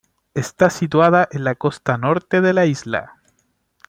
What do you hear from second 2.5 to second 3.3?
la isla.